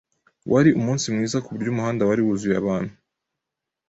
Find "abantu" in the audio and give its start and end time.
2.61-2.93